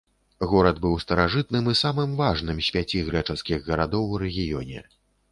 [0.51, 4.79] Горад быў старажытным і самым важным з пяці грэчаскіх гарадоў у рэгіёне.